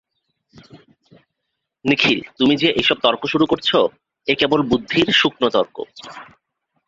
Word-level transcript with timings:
নিখিল, 1.85 2.19
তুমি 2.37 2.53
যে 2.55 2.67
এই-সব 2.71 2.97
তর্ক 3.03 3.21
করছ 3.45 3.69
এ 4.27 4.33
কেবল 4.39 4.59
বুদ্ধির 4.69 5.07
শুকনো 5.13 5.47
তর্ক। 5.49 5.75